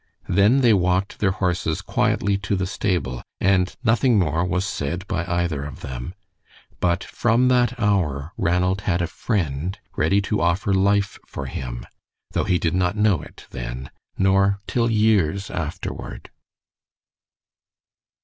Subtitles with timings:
[0.27, 5.23] Then they walked their horses quietly to the stable, and nothing more was said by
[5.27, 6.15] either of them;
[6.79, 11.85] but from that hour Ranald had a friend ready to offer life for him,
[12.31, 16.31] though he did not know it then nor till years afterward.